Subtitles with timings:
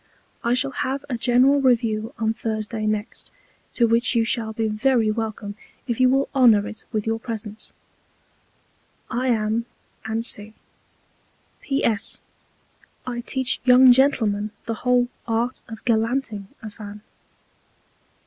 [0.43, 3.29] I shall have a general Review on Thursday next;
[3.75, 5.53] to which you shall be very welcome
[5.85, 7.71] if you will honour it with your Presence.
[9.11, 9.67] I am,
[10.21, 10.55] &c.
[11.61, 12.19] P.S.
[13.05, 17.01] I teach young Gentlemen the whole Art of Gallanting a Fan.